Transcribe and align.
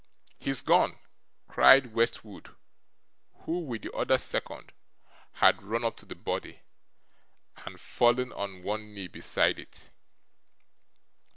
'He's 0.39 0.61
gone!' 0.61 0.97
cried 1.47 1.93
Westwood, 1.93 2.55
who, 3.43 3.59
with 3.59 3.83
the 3.83 3.93
other 3.93 4.17
second, 4.17 4.71
had 5.33 5.61
run 5.61 5.83
up 5.85 5.95
to 5.97 6.07
the 6.07 6.15
body, 6.15 6.61
and 7.67 7.79
fallen 7.79 8.33
on 8.33 8.63
one 8.63 8.95
knee 8.95 9.07
beside 9.09 9.59
it. 9.59 9.91